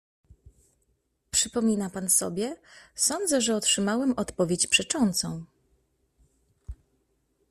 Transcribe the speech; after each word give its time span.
"Przypomina 1.31 1.89
pan 1.89 2.09
sobie, 2.09 2.55
sądzę, 2.95 3.41
że 3.41 3.55
otrzymałem 3.55 4.13
odpowiedź 4.17 4.67
przeczącą." 4.67 5.45